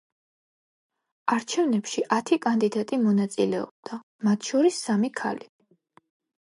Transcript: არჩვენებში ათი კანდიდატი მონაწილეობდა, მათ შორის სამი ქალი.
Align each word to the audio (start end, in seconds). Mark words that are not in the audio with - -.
არჩვენებში 1.35 2.05
ათი 2.17 2.39
კანდიდატი 2.47 2.99
მონაწილეობდა, 3.05 4.01
მათ 4.29 4.51
შორის 4.53 4.83
სამი 4.89 5.15
ქალი. 5.23 5.51